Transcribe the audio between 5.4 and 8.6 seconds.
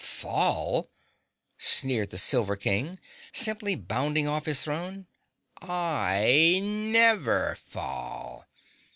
"I NEVER fall!"